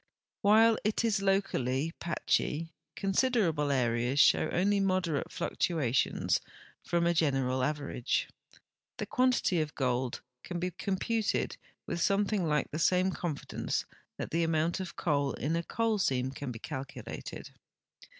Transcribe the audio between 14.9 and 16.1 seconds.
coal in a coal